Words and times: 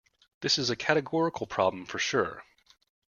This 0.39 0.57
is 0.57 0.71
a 0.71 0.75
categorical 0.75 1.45
problem 1.45 1.85
for 1.85 1.99
sure. 1.99 2.43